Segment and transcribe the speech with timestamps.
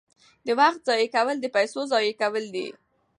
[0.45, 2.67] د وخت ضایع کول د پیسو ضایع کول دي.